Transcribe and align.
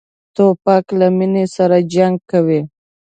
توپک 0.35 0.85
له 0.99 1.07
مینې 1.17 1.45
سره 1.55 1.77
جنګ 1.93 2.15
کوي. 2.31 2.61